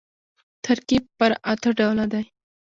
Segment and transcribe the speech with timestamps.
[0.63, 2.23] ترکیب پر اته ډوله دئ.